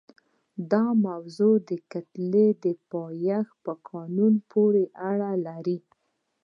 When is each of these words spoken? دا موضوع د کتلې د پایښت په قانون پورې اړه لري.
دا 0.71 0.83
موضوع 1.05 1.55
د 1.69 1.71
کتلې 1.91 2.47
د 2.63 2.65
پایښت 2.91 3.53
په 3.65 3.71
قانون 3.89 4.33
پورې 4.51 4.83
اړه 5.09 5.31
لري. 5.47 5.77